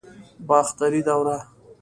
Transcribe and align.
باختري 0.47 0.99
دوره 1.07 1.37